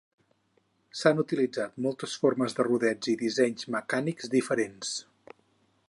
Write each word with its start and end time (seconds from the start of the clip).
S'han 1.01 1.21
utilitzat 1.23 1.75
moltes 1.87 2.15
formes 2.23 2.57
de 2.61 2.65
rodets 2.69 3.13
i 3.13 3.15
dissenys 3.21 3.71
mecànics 3.77 4.33
diferents. 4.37 4.97